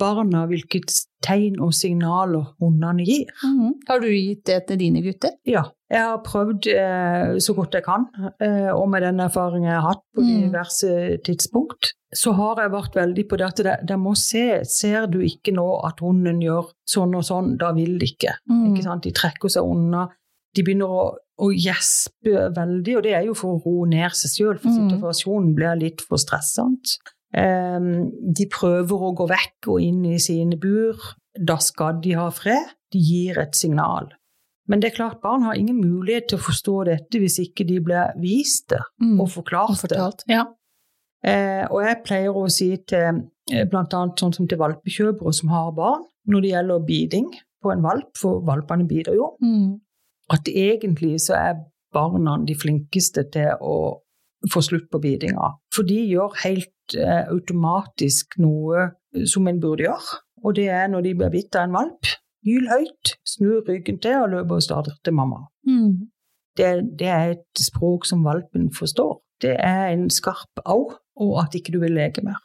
barna 0.00 0.42
hvilket 0.50 0.90
tegn 1.24 1.60
og 1.62 1.74
signaler 1.76 2.50
hundene 2.60 3.06
gir. 3.06 3.30
Mm. 3.44 3.76
Har 3.88 4.02
du 4.02 4.08
gitt 4.10 4.44
det 4.48 4.64
til 4.68 4.80
dine 4.80 5.04
gutter? 5.04 5.36
Ja, 5.46 5.68
jeg 5.86 6.02
har 6.02 6.22
prøvd 6.26 6.66
eh, 6.72 7.36
så 7.42 7.54
godt 7.54 7.76
jeg 7.78 7.84
kan. 7.86 8.08
Eh, 8.42 8.72
og 8.72 8.88
med 8.90 9.04
den 9.06 9.22
erfaringen 9.22 9.68
jeg 9.70 9.78
har 9.78 9.86
hatt 9.92 10.02
på 10.16 10.24
mm. 10.24 10.30
diverse 10.48 10.90
tidspunkt, 11.26 11.92
så 12.16 12.32
har 12.34 12.62
jeg 12.62 12.72
vært 12.74 12.98
veldig 12.98 13.24
på 13.30 13.38
det 13.38 13.46
at 13.46 13.62
de 13.86 13.98
må 14.00 14.16
se. 14.18 14.64
Ser 14.66 15.06
du 15.12 15.20
ikke 15.22 15.54
nå 15.54 15.66
at 15.86 16.02
hunden 16.02 16.42
gjør 16.42 16.72
sånn 16.90 17.14
og 17.14 17.26
sånn, 17.28 17.54
da 17.60 17.70
vil 17.76 18.00
de 18.00 18.10
ikke. 18.10 18.34
Mm. 18.50 18.64
ikke 18.72 18.86
sant? 18.88 19.06
De 19.06 19.14
trekker 19.14 19.52
seg 19.52 19.68
unna. 19.76 20.08
De 20.56 20.64
begynner 20.66 20.90
å, 20.90 21.06
å 21.14 21.52
gjespe 21.52 22.48
veldig, 22.56 22.98
og 22.98 23.06
det 23.06 23.14
er 23.14 23.28
jo 23.28 23.36
for 23.38 23.54
å 23.54 23.62
roe 23.62 23.90
ned 23.92 24.16
seg 24.18 24.32
sjøl, 24.32 24.56
for 24.58 24.72
mm. 24.72 24.96
situasjonen 24.96 25.54
blir 25.54 25.78
litt 25.78 26.02
for 26.02 26.18
stressende. 26.18 26.98
Ehm, 27.36 28.08
de 28.10 28.46
prøver 28.50 29.08
å 29.08 29.14
gå 29.14 29.26
vekk 29.30 29.70
og 29.74 29.82
inn 29.84 30.02
i 30.08 30.18
sine 30.22 30.58
bur. 30.58 31.12
Da 31.36 31.60
skal 31.62 32.00
de 32.02 32.16
ha 32.18 32.30
fred. 32.34 32.74
De 32.90 33.02
gir 33.02 33.38
et 33.42 33.54
signal. 33.58 34.15
Men 34.66 34.82
det 34.82 34.90
er 34.90 34.96
klart, 34.96 35.20
barn 35.22 35.44
har 35.46 35.58
ingen 35.58 35.78
mulighet 35.78 36.30
til 36.30 36.40
å 36.40 36.46
forstå 36.46 36.76
dette 36.88 37.20
hvis 37.22 37.38
ikke 37.44 37.66
de 37.68 37.78
blir 37.84 38.14
vist 38.22 38.68
det 38.72 38.82
mm. 39.02 39.16
og 39.22 39.30
forklart 39.30 39.86
det. 39.92 40.00
Ja. 40.32 40.44
Eh, 41.26 41.64
og 41.70 41.80
jeg 41.84 42.02
pleier 42.06 42.36
å 42.36 42.46
si 42.52 42.72
til 42.88 43.22
eh, 43.52 43.66
bl.a. 43.70 44.02
sånn 44.18 44.34
som 44.34 44.48
til 44.48 44.60
valpekjøpere 44.60 45.34
som 45.34 45.52
har 45.54 45.70
barn, 45.76 46.06
når 46.26 46.42
det 46.42 46.52
gjelder 46.54 46.86
biding 46.88 47.30
på 47.62 47.72
en 47.72 47.84
valp, 47.84 48.10
for 48.18 48.42
valpene 48.46 48.86
biter 48.90 49.14
jo, 49.14 49.32
mm. 49.42 49.70
at 50.34 50.50
egentlig 50.50 51.16
så 51.24 51.38
er 51.38 51.62
barna 51.94 52.36
de 52.46 52.58
flinkeste 52.58 53.28
til 53.32 53.54
å 53.62 53.76
få 54.52 54.60
slutt 54.62 54.90
på 54.92 55.00
bidinga. 55.02 55.54
For 55.74 55.86
de 55.86 56.02
gjør 56.10 56.34
helt 56.42 56.74
Eh, 56.94 57.24
automatisk 57.34 58.36
noe 58.38 58.84
som 59.26 59.48
en 59.50 59.58
burde 59.58 59.88
gjøre. 59.88 60.20
Og 60.46 60.54
det 60.54 60.68
er 60.70 60.86
når 60.92 61.02
de 61.08 61.14
blir 61.18 61.32
bitt 61.32 61.56
av 61.58 61.66
en 61.66 61.74
valp. 61.74 62.12
Hyl 62.46 62.68
snur 63.26 63.64
ryggen 63.68 63.98
til 64.02 64.22
og 64.22 64.30
løper 64.34 64.60
og 64.60 64.62
starter 64.62 64.96
til 65.04 65.16
mamma. 65.16 65.44
Mm. 65.66 66.08
Det, 66.56 66.68
det, 66.98 67.08
er 67.08 67.34
et 67.34 67.60
språk 67.60 68.06
som 68.08 68.24
valpen 68.24 68.70
forstår. 68.72 69.18
Det 69.42 69.56
er 69.60 69.90
en 69.92 70.08
skarp 70.10 70.62
au, 70.64 70.92
og 71.16 71.32
at 71.42 71.54
ikke 71.58 71.74
du 71.74 71.80
vil 71.82 71.96
leke 71.98 72.24
mer. 72.24 72.38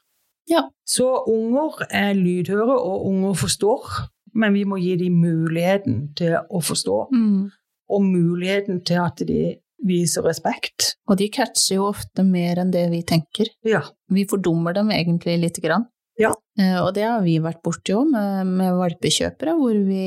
Ja. 0.49 0.65
Så 0.85 1.07
unger 1.29 1.85
er 1.87 2.13
lydhøre, 2.17 2.75
og 2.75 3.05
unger 3.07 3.37
forstår, 3.39 3.87
men 4.35 4.53
vi 4.53 4.65
må 4.67 4.81
gi 4.81 4.97
dem 4.99 5.21
muligheten 5.21 6.09
til 6.17 6.35
å 6.41 6.61
forstå. 6.65 6.97
Mm. 7.13 7.51
Og 7.91 8.03
muligheten 8.03 8.81
til 8.87 8.99
at 9.03 9.23
de 9.27 9.55
viser 9.87 10.25
respekt. 10.25 10.95
Og 11.09 11.17
de 11.21 11.29
catcher 11.33 11.77
jo 11.79 11.87
ofte 11.89 12.25
mer 12.27 12.61
enn 12.61 12.73
det 12.73 12.87
vi 12.91 13.01
tenker. 13.07 13.49
Ja. 13.67 13.83
Vi 14.11 14.27
fordummer 14.29 14.75
dem 14.75 14.91
egentlig 14.93 15.39
lite 15.41 15.63
grann. 15.63 15.87
Ja. 16.21 16.31
Eh, 16.59 16.77
og 16.81 16.93
det 16.95 17.07
har 17.07 17.21
vi 17.25 17.39
vært 17.43 17.61
borti 17.65 17.95
òg 17.97 18.09
med, 18.11 18.53
med, 18.59 18.75
valpekjøpere, 18.77 19.57
hvor 19.57 19.75
vi 19.87 20.05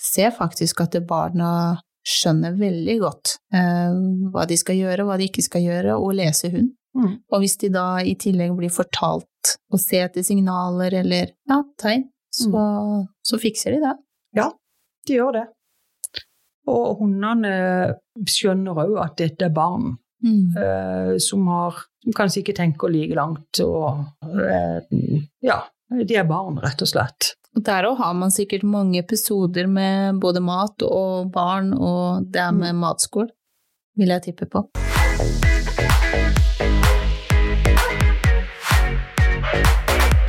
ser 0.00 0.34
faktisk 0.36 0.82
at 0.86 0.98
barna 1.08 1.52
skjønner 2.06 2.56
veldig 2.56 2.96
godt 3.02 3.36
eh, 3.54 3.96
hva 4.32 4.46
de 4.48 4.56
skal 4.58 4.78
gjøre, 4.78 5.04
hva 5.06 5.18
de 5.20 5.28
ikke 5.28 5.44
skal 5.44 5.66
gjøre, 5.66 5.98
og 6.00 6.16
lese 6.18 6.52
hund. 6.54 6.72
Mm. 6.96 7.12
Og 7.30 7.42
hvis 7.42 7.58
de 7.60 7.70
da 7.70 7.86
i 8.02 8.16
tillegg 8.18 8.54
blir 8.58 8.72
fortalt 8.74 9.54
å 9.70 9.78
se 9.78 10.00
etter 10.02 10.24
signaler 10.26 10.96
eller 11.02 11.30
ja, 11.48 11.60
tegn, 11.78 12.08
så, 12.34 12.50
mm. 12.50 13.08
så 13.26 13.38
fikser 13.42 13.76
de 13.76 13.82
det. 13.84 13.96
Ja, 14.38 14.48
de 15.06 15.18
gjør 15.18 15.36
det. 15.38 15.46
Og 16.70 17.00
hundene 17.00 17.52
skjønner 18.28 18.78
òg 18.84 18.98
at 19.02 19.16
dette 19.18 19.48
er 19.48 19.54
barn 19.54 19.94
mm. 20.24 20.56
uh, 20.56 21.18
som, 21.22 21.46
har, 21.50 21.82
som 22.04 22.16
kanskje 22.16 22.44
ikke 22.44 22.56
tenker 22.60 22.92
like 22.92 23.16
langt. 23.18 23.62
Og 23.64 24.04
uh, 24.24 25.20
ja, 25.44 25.60
de 25.90 26.16
er 26.16 26.28
barn, 26.28 26.60
rett 26.62 26.82
og 26.84 26.90
slett. 26.90 27.34
Og 27.56 27.64
Der 27.66 27.88
òg 27.88 27.98
har 27.98 28.14
man 28.14 28.30
sikkert 28.30 28.62
mange 28.62 29.00
episoder 29.02 29.66
med 29.66 30.20
både 30.22 30.42
mat 30.44 30.84
og 30.86 31.32
barn, 31.34 31.72
og 31.74 32.30
det 32.30 32.44
er 32.44 32.52
med 32.54 32.76
mm. 32.76 32.82
matskål, 32.84 33.30
vil 33.98 34.14
jeg 34.14 34.28
tippe 34.30 34.46
på. 34.50 34.68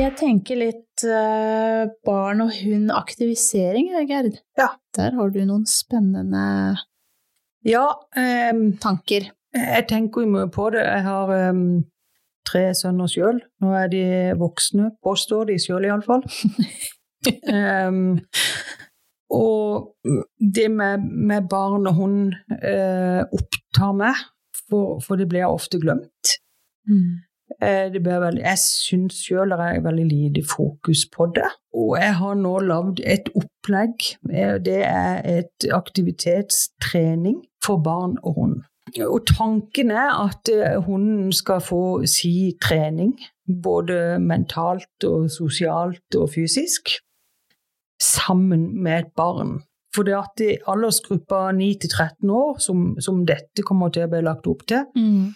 Jeg 0.01 0.15
tenker 0.17 0.57
litt 0.57 1.03
uh, 1.05 1.85
barn 2.07 2.41
og 2.41 2.55
hund-aktivisering, 2.57 3.91
Gerd. 4.09 4.39
Ja. 4.57 4.71
Der 4.97 5.13
har 5.13 5.29
du 5.29 5.43
noen 5.45 5.67
spennende 5.69 6.73
ja, 7.61 7.85
um, 8.17 8.71
tanker. 8.81 9.29
Jeg 9.53 9.85
tenker 9.89 10.23
jo 10.23 10.31
mye 10.31 10.49
på 10.51 10.69
det. 10.73 10.83
Jeg 10.85 11.03
har 11.03 11.31
um, 11.51 11.83
tre 12.47 12.63
sønner 12.77 13.09
sjøl. 13.11 13.41
Nå 13.61 13.73
er 13.75 13.89
de 13.91 14.03
voksne, 14.39 14.91
påstår 15.03 15.49
de 15.51 15.57
sjøl 15.59 15.87
iallfall. 15.89 16.23
um, 17.51 18.19
og 19.43 19.91
det 20.55 20.69
med, 20.71 21.09
med, 21.31 21.49
barn 21.51 21.89
og 21.89 21.97
hund 21.99 22.21
uh, 22.63 23.23
opptar 23.27 23.97
meg, 23.97 24.23
for, 24.69 25.01
for, 25.03 25.19
det 25.19 25.27
blir 25.31 25.51
ofte 25.51 25.81
glemt. 25.83 26.37
Mm. 26.87 27.19
Eh, 27.59 27.91
veldig, 27.91 28.41
jeg 28.41 28.59
syns 28.63 29.19
sjøl 29.25 29.51
det 29.51 29.59
er 29.65 29.83
veldig 29.83 30.05
lite 30.07 30.43
fokus 30.47 31.03
på 31.11 31.27
det. 31.35 31.49
Og 31.75 31.97
jeg 31.99 32.15
har 32.21 32.35
nå 32.39 32.53
lagd 32.63 33.01
et 33.03 33.27
opplegg. 33.35 34.07
Eh, 34.31 34.55
det 34.63 34.81
er 34.87 35.21
et 35.37 35.67
aktivitetstrening 35.73 37.41
for 37.63 37.83
barn 37.83 38.17
og 38.23 38.39
hund. 38.39 38.61
Og 39.07 39.23
tanken 39.29 39.91
er 39.95 40.11
at 40.25 40.51
eh, 40.51 40.77
hunden 40.83 41.31
skal 41.35 41.61
få 41.63 42.05
si 42.09 42.53
trening, 42.61 43.15
både 43.63 44.19
mentalt 44.19 45.07
og 45.07 45.29
sosialt 45.31 46.17
og 46.19 46.29
fysisk, 46.33 46.95
sammen 48.01 48.71
med 48.83 48.99
et 48.99 49.11
barn. 49.15 49.59
For 49.95 50.07
det 50.07 50.15
at 50.15 50.43
i 50.43 50.55
aldersgruppa 50.71 51.51
9 51.51 51.73
13 51.89 52.29
år, 52.29 52.59
som, 52.63 52.95
som, 52.99 53.25
dette 53.27 53.63
kommer 53.67 53.91
til 53.91 54.07
å 54.07 54.11
bli 54.11 54.21
lagt 54.23 54.47
opp 54.47 54.63
til, 54.71 54.87
mm 54.95 55.31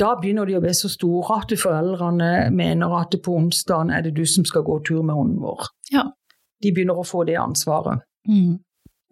da 0.00 0.14
begynner 0.18 0.48
de 0.48 0.56
å 0.56 0.62
bli 0.62 0.72
så 0.76 0.90
store 0.90 1.38
at 1.42 1.52
foreldrene 1.60 2.48
mener 2.54 2.94
at 2.96 3.16
på 3.24 3.36
onsdagen 3.36 3.92
er 3.92 4.04
det 4.06 4.14
du 4.16 4.24
som 4.28 4.46
skal 4.48 4.64
gå 4.66 4.78
tur 4.88 5.02
med 5.04 5.18
hunden 5.18 5.40
vår. 5.42 5.68
Ja. 5.92 6.06
De 6.62 6.72
begynner 6.72 6.98
å 6.98 7.06
få 7.06 7.24
det 7.28 7.36
ansvaret. 7.40 8.04
Mm. 8.28 8.56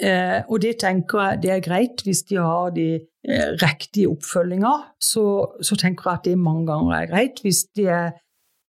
Eh, 0.01 0.41
og 0.49 0.63
det 0.63 0.79
tenker 0.81 1.21
jeg 1.21 1.41
det 1.43 1.51
er 1.53 1.65
greit 1.65 2.03
hvis 2.07 2.23
de 2.31 2.39
har 2.41 2.71
de 2.77 2.89
eh, 2.97 3.49
riktige 3.61 4.09
oppfølginga. 4.09 4.73
Så, 5.01 5.25
så, 5.61 5.77
tenker 5.77 6.09
jeg 6.09 6.21
at 6.21 6.29
det 6.31 6.39
mange 6.41 6.67
ganger 6.71 6.97
er 6.97 7.11
greit 7.11 7.43
hvis, 7.45 7.67
er, 7.79 8.15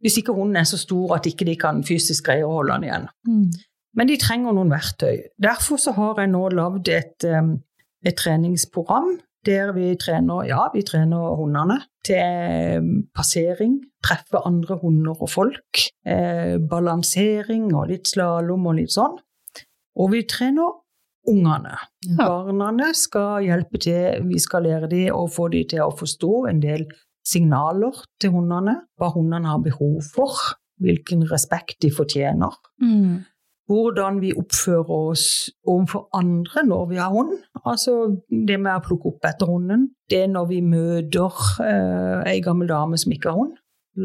hvis 0.06 0.20
ikke 0.22 0.36
hunden 0.38 0.62
er 0.62 0.68
så 0.70 0.78
stor 0.82 1.18
at 1.18 1.30
ikke 1.30 1.48
de 1.50 1.58
kan 1.60 1.84
fysisk 1.88 2.30
greie 2.30 2.46
å 2.46 2.60
holde 2.60 2.78
den 2.78 2.90
igjen. 2.90 3.08
Mm. 3.30 3.48
Men 3.96 4.12
de 4.12 4.20
trenger 4.20 4.56
noen 4.56 4.74
verktøy. 4.74 5.24
Derfor 5.42 5.80
så 5.82 5.96
har 5.96 6.20
jeg 6.20 6.34
nå 6.34 6.50
lagd 6.52 6.92
et, 6.92 7.26
um, 7.32 7.56
et 8.04 8.18
treningsprogram 8.20 9.16
der 9.46 9.72
vi 9.76 9.92
trener 10.02 10.48
ja, 10.50 10.64
vi 10.74 10.82
trener 10.86 11.36
hundene 11.38 11.78
til 12.06 12.18
eh, 12.18 12.88
passering, 13.16 13.78
treffe 14.04 14.42
andre 14.46 14.78
hunder 14.82 15.22
og 15.22 15.30
folk. 15.30 15.84
Eh, 16.06 16.58
balansering 16.70 17.70
og 17.74 17.92
litt 17.92 18.10
slalåm 18.10 18.66
og 18.70 18.80
litt 18.80 18.94
sånn. 18.96 19.18
Og 20.02 20.12
vi 20.12 20.24
trener 20.30 20.74
ungene. 21.30 21.78
Ja. 22.06 22.28
Barna 22.46 22.92
skal 22.98 23.46
hjelpe 23.46 23.82
til, 23.82 24.24
vi 24.30 24.40
skal 24.42 24.66
lære 24.68 24.90
dem 24.92 25.16
og 25.16 25.32
få 25.36 25.50
dem 25.54 25.68
til 25.72 25.84
å 25.86 25.94
forstå 25.96 26.46
en 26.52 26.62
del 26.64 26.86
signaler 27.26 28.04
til 28.22 28.36
hundene, 28.36 28.80
hva 29.00 29.10
hundene 29.14 29.50
har 29.50 29.64
behov 29.66 30.02
for, 30.14 30.36
hvilken 30.82 31.26
respekt 31.32 31.80
de 31.84 31.92
fortjener. 31.94 32.54
Mm. 32.84 33.24
Hvordan 33.66 34.20
vi 34.22 34.30
oppfører 34.38 34.92
oss 35.10 35.28
overfor 35.66 36.06
andre 36.14 36.62
når 36.68 36.84
vi 36.92 37.00
har 37.02 37.14
hund. 37.14 37.40
Altså 37.66 37.96
det 38.30 38.60
med 38.62 38.76
å 38.76 38.84
plukke 38.86 39.10
opp 39.10 39.26
etter 39.26 39.50
hunden. 39.50 39.88
Det 40.10 40.28
når 40.30 40.52
vi 40.52 40.60
møter 40.62 41.40
eh, 41.66 42.20
ei 42.30 42.44
gammel 42.46 42.70
dame 42.70 43.00
som 43.02 43.16
ikke 43.16 43.32
har 43.32 43.40
hund. 43.40 43.56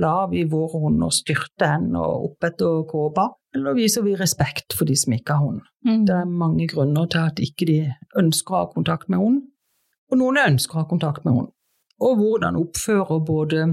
Lar 0.00 0.30
vi 0.30 0.46
våre 0.48 0.80
hunder 0.80 1.12
styrte 1.12 1.68
henne 1.74 2.00
opp 2.00 2.46
etter 2.46 2.86
kåpa, 2.88 3.26
eller 3.54 3.74
viser 3.74 4.04
vi 4.06 4.16
respekt 4.18 4.76
for 4.78 4.86
de 4.86 4.96
som 4.98 5.14
ikke 5.16 5.36
har 5.36 5.44
hund? 5.44 5.62
Mm. 5.86 6.04
Det 6.06 6.16
er 6.16 6.34
mange 6.42 6.68
grunner 6.70 7.08
til 7.10 7.24
at 7.30 7.40
ikke 7.42 7.66
de 7.66 7.78
ønsker 8.20 8.54
å 8.54 8.60
ha 8.62 8.68
kontakt 8.74 9.10
med 9.10 9.22
hund, 9.22 9.40
og 10.10 10.20
noen 10.20 10.38
ønsker 10.44 10.78
å 10.78 10.84
ha 10.84 10.90
kontakt 10.90 11.26
med 11.26 11.36
hund. 11.38 11.50
Og 12.00 12.16
hvordan 12.16 12.56
oppfører 12.56 13.24
både 13.26 13.64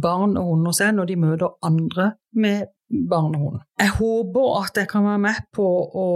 barn 0.00 0.38
og 0.40 0.54
hunder 0.54 0.76
seg 0.76 0.94
når 0.96 1.10
de 1.10 1.16
møter 1.20 1.56
andre 1.66 2.12
med 2.32 2.70
barn 3.10 3.34
og 3.36 3.42
hund. 3.42 3.58
Jeg 3.80 3.96
håper 3.98 4.54
at 4.62 4.80
jeg 4.80 4.88
kan 4.88 5.04
være 5.04 5.22
med 5.26 5.42
på 5.54 5.66
å 5.66 6.08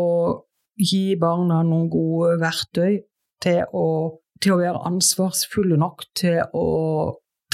gi 0.79 1.19
barna 1.21 1.61
noen 1.67 1.91
gode 1.91 2.39
verktøy 2.41 3.01
til 3.43 3.65
å, 3.75 3.87
til 4.41 4.55
å 4.55 4.61
være 4.63 4.85
ansvarsfulle 4.89 5.79
nok 5.81 6.07
til 6.17 6.41
å 6.55 6.67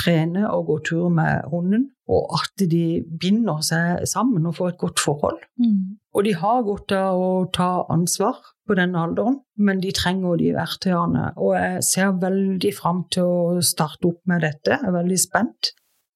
trene 0.04 0.46
og 0.50 0.66
gå 0.68 0.78
tur 0.90 1.10
med 1.12 1.48
hunden, 1.52 1.88
og 2.12 2.34
at 2.36 2.64
de 2.70 3.02
binder 3.20 3.62
seg 3.64 4.04
sammen 4.08 4.46
og 4.46 4.58
får 4.58 4.74
et 4.74 4.80
godt 4.82 5.00
forhold. 5.00 5.40
Mm. 5.60 5.96
Og 6.14 6.26
de 6.26 6.34
har 6.38 6.66
godt 6.66 6.92
av 6.94 7.20
å 7.20 7.30
ta 7.54 7.70
ansvar 7.90 8.42
på 8.68 8.76
den 8.78 8.94
alderen, 8.96 9.40
men 9.56 9.80
de 9.82 9.90
trenger 9.96 10.38
de 10.40 10.52
verktøyene. 10.56 11.30
Og 11.40 11.56
jeg 11.56 11.82
ser 11.88 12.14
veldig 12.20 12.72
fram 12.76 13.02
til 13.12 13.26
å 13.26 13.64
starte 13.64 14.12
opp 14.12 14.22
med 14.30 14.44
dette. 14.44 14.76
Jeg 14.76 14.92
er 14.92 14.96
veldig 14.98 15.20
spent. 15.20 15.72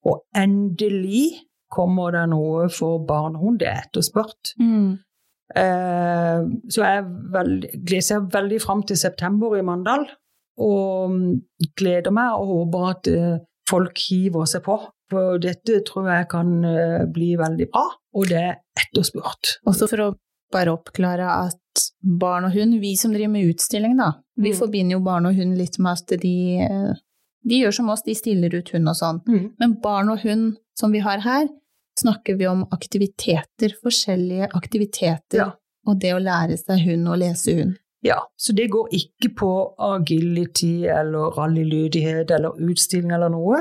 Og 0.07 0.23
endelig 0.37 1.49
kommer 1.73 2.15
det 2.15 2.25
noe 2.33 2.69
for 2.73 3.03
barn 3.09 3.37
og 3.37 3.45
hund. 3.45 3.61
Det 3.61 3.69
er 3.69 3.83
etterspurt. 3.85 4.55
Mm. 4.61 4.97
Eh, 5.57 6.41
så 6.73 6.85
jeg 6.85 7.05
veldig, 7.35 8.01
ser 8.05 8.25
veldig 8.33 8.61
fram 8.63 8.85
til 8.89 9.01
september 9.01 9.57
i 9.59 9.65
Mandal. 9.67 10.07
Og 10.59 11.13
mm, 11.13 11.35
gleder 11.79 12.15
meg 12.15 12.39
og 12.39 12.53
håper 12.53 12.89
at 12.93 13.11
eh, 13.13 13.37
folk 13.71 13.99
hiver 14.09 14.47
seg 14.47 14.63
på. 14.65 14.79
For 15.11 15.39
dette 15.41 15.81
tror 15.89 16.09
jeg 16.13 16.29
kan 16.29 16.65
eh, 16.69 17.05
bli 17.13 17.35
veldig 17.41 17.71
bra, 17.73 17.85
og 18.15 18.27
det 18.29 18.37
er 18.43 18.57
etterspurt. 18.77 19.55
Også 19.67 19.89
for 19.89 20.03
å 20.05 20.09
bare 20.53 20.73
oppklare 20.77 21.29
at 21.47 21.85
barn 22.21 22.45
og 22.49 22.53
hund, 22.57 22.79
vi 22.81 22.95
som 22.97 23.13
driver 23.13 23.33
med 23.33 23.49
utstilling, 23.55 23.97
da, 23.97 24.13
vi 24.37 24.53
Mm. 24.53 24.59
forbinder 24.59 24.93
jo 24.97 25.01
barn 25.05 25.27
og 25.27 25.35
hund 25.37 25.57
litt 25.59 25.79
med 25.79 25.93
at 25.93 26.21
de, 26.21 26.35
eh, 26.61 26.93
de 27.49 27.61
gjør 27.63 27.75
som 27.75 27.89
oss, 27.91 28.03
de 28.03 28.15
stiller 28.15 28.55
ut 28.55 28.69
hund 28.75 28.89
og 28.89 28.95
sånn. 28.97 29.21
Men 29.59 29.79
barn 29.83 30.09
og 30.11 30.21
hund 30.21 30.57
som 30.77 30.93
vi 30.93 30.99
har 31.01 31.19
her, 31.21 31.49
snakker 31.99 32.37
vi 32.39 32.47
om 32.47 32.65
aktiviteter, 32.71 33.73
forskjellige 33.83 34.51
aktiviteter, 34.55 35.37
Ja. 35.39 35.53
og 35.87 35.99
det 36.01 36.13
å 36.15 36.21
lære 36.23 36.57
seg 36.59 36.85
hund 36.87 37.09
og 37.09 37.19
lese 37.19 37.57
hund. 37.59 37.77
Ja, 38.05 38.21
så 38.39 38.53
det 38.55 38.69
går 38.71 38.93
ikke 38.95 39.29
på 39.41 39.51
agility 39.83 40.85
eller 40.87 41.33
rallylydighet 41.35 42.31
eller 42.31 42.55
utstilling 42.71 43.11
eller 43.17 43.33
noe. 43.35 43.59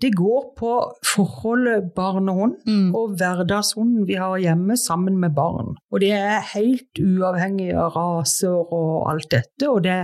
Det 0.00 0.08
går 0.16 0.46
på 0.56 0.70
forholdet 1.04 1.90
barn 1.96 2.28
og 2.32 2.38
hund 2.38 2.54
Mm. 2.66 2.94
og 2.96 3.16
hverdagshunden 3.18 4.06
vi 4.08 4.14
har 4.14 4.38
hjemme 4.40 4.76
sammen 4.80 5.18
med 5.20 5.34
barn. 5.36 5.76
Og 5.92 6.00
det 6.00 6.12
er 6.16 6.40
helt 6.54 6.96
uavhengig 7.00 7.74
av 7.76 7.92
raser 7.96 8.56
og 8.72 9.10
alt 9.12 9.28
dette, 9.30 9.68
og 9.68 9.82
det, 9.84 9.98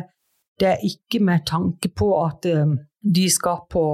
det 0.61 0.69
er 0.69 0.85
ikke 0.85 1.25
med 1.25 1.47
tanke 1.47 1.89
på 1.89 2.13
at 2.27 2.45
eh, 2.47 2.77
de 3.15 3.27
skal 3.33 3.65
på, 3.71 3.87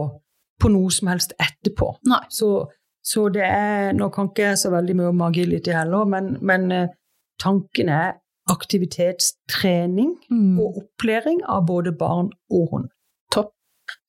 på 0.61 0.69
noe 0.75 0.91
som 0.91 1.09
helst 1.15 1.33
etterpå. 1.39 1.93
Nei. 2.11 2.25
Så, 2.29 2.67
så 3.07 3.29
det 3.31 3.47
er 3.47 3.93
Nå 3.95 4.11
kan 4.11 4.33
ikke 4.33 4.51
jeg 4.51 4.59
så 4.59 4.71
veldig 4.75 4.97
mye 4.99 5.13
om 5.15 5.23
agility 5.31 5.71
heller, 5.71 6.05
men, 6.11 6.37
men 6.43 6.73
eh, 6.73 6.89
tanken 7.39 7.89
er 7.89 8.17
aktivitetstrening 8.51 10.17
Mm. 10.31 10.59
og 10.61 10.77
opplæring 10.83 11.41
av 11.49 11.67
både 11.67 11.93
barn 11.99 12.31
og 12.51 12.69
hund. 12.73 12.89
Topp. 13.33 13.53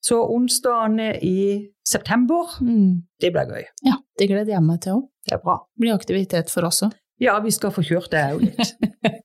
Så 0.02 0.16
onsdagene 0.34 1.18
i 1.22 1.68
september, 1.86 2.46
Mm. 2.60 3.02
det 3.20 3.32
blir 3.32 3.46
gøy. 3.46 3.64
Ja, 3.84 3.94
det 4.18 4.28
gleder 4.28 4.52
jeg 4.52 4.62
meg 4.62 4.80
til 4.80 4.92
òg. 4.92 5.08
Det 5.26 5.32
er 5.34 5.38
bra. 5.44 5.56
Det 5.76 5.80
blir 5.82 5.94
aktivitet 5.94 6.50
for 6.50 6.64
oss 6.64 6.82
òg. 6.82 6.92
Ja, 7.20 7.38
vi 7.40 7.50
skal 7.50 7.70
få 7.70 7.82
kjørt 7.82 8.10
det 8.10 8.24
òg 8.34 8.40
litt. 8.40 8.74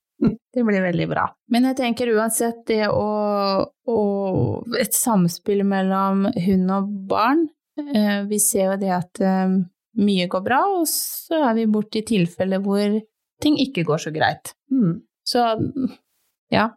Det 0.54 0.62
blir 0.64 0.80
veldig 0.80 1.08
bra. 1.08 1.24
Men 1.50 1.64
jeg 1.64 1.76
tenker 1.76 2.06
uansett 2.14 2.64
det 2.66 2.86
å, 2.88 3.66
å 3.88 4.64
Et 4.80 4.92
samspill 4.94 5.64
mellom 5.66 6.28
hund 6.46 6.70
og 6.70 7.08
barn 7.08 7.48
eh, 7.76 8.22
Vi 8.24 8.38
ser 8.38 8.70
jo 8.70 8.76
det 8.78 8.90
at 8.94 9.20
eh, 9.20 9.48
mye 9.98 10.28
går 10.28 10.44
bra, 10.46 10.60
og 10.78 10.86
så 10.86 11.50
er 11.50 11.54
vi 11.58 11.66
borti 11.66 12.04
tilfeller 12.06 12.62
hvor 12.62 13.00
ting 13.44 13.58
ikke 13.60 13.84
går 13.86 14.06
så 14.06 14.12
greit. 14.14 14.54
Mm. 14.72 15.02
Så 15.24 15.44
ja, 16.52 16.68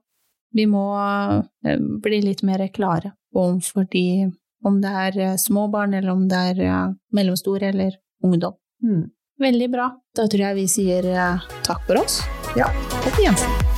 vi 0.56 0.66
må 0.70 0.86
eh, 0.98 1.80
bli 2.04 2.22
litt 2.24 2.44
mer 2.48 2.68
klare 2.74 3.14
overfor 3.36 3.88
de 3.92 4.32
Om 4.66 4.80
det 4.82 4.90
er 4.90 5.20
eh, 5.22 5.36
små 5.38 5.68
barn, 5.70 5.94
eller 5.94 6.12
om 6.16 6.26
det 6.28 6.40
er 6.52 6.64
eh, 6.66 6.88
mellomstore 7.14 7.70
eller 7.70 8.00
ungdom. 8.26 8.58
Mm. 8.84 9.06
Veldig 9.40 9.70
bra. 9.70 9.92
Da 10.18 10.26
tror 10.26 10.48
jeg 10.48 10.58
vi 10.64 10.68
sier 10.68 11.12
takk 11.62 11.86
for 11.86 12.02
oss. 12.02 12.24
Ja. 12.58 12.74
Og 13.06 13.12
på 13.14 13.28
gjensyn. 13.28 13.77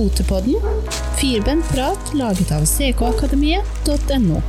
Potepodden. 0.00 0.54
Firbent 1.20 1.68
prat 1.68 2.14
laget 2.14 2.52
av 2.52 2.64
ckakademiet.no. 2.64 4.42